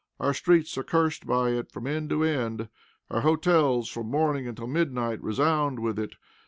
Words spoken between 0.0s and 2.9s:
Our streets are cursed by it from end to end.